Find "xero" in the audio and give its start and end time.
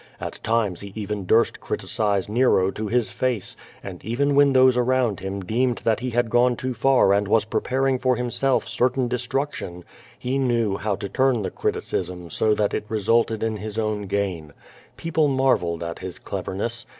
2.25-2.73